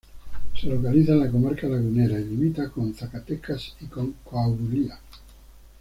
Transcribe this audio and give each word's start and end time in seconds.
Se 0.59 0.65
localiza 0.65 1.11
en 1.11 1.19
la 1.19 1.29
Comarca 1.29 1.67
Lagunera, 1.67 2.19
y 2.19 2.25
limita 2.25 2.71
con 2.71 2.91
Zacatecas 2.91 3.75
y 3.81 3.85
con 3.85 4.13
Coahuila. 4.23 4.99